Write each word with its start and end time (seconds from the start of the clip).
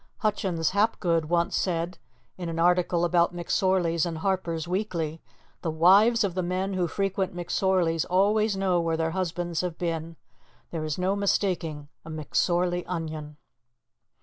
Hutchins 0.17 0.71
Hapgood 0.71 1.25
once 1.25 1.55
said, 1.55 1.99
in 2.35 2.49
an 2.49 2.57
article 2.57 3.05
about 3.05 3.35
McSorley's 3.35 4.03
in 4.03 4.15
Harper's 4.15 4.67
Weekly: 4.67 5.21
"The 5.61 5.69
wives 5.69 6.23
of 6.23 6.33
the 6.33 6.41
men 6.41 6.73
who 6.73 6.87
frequent 6.87 7.35
McSorley's 7.35 8.03
always 8.05 8.57
know 8.57 8.81
where 8.81 8.97
their 8.97 9.11
husbands 9.11 9.61
have 9.61 9.77
been. 9.77 10.15
There 10.71 10.83
is 10.83 10.97
no 10.97 11.15
mistaking 11.15 11.87
a 12.03 12.09
McSorley 12.09 12.83
onion." 12.87 13.37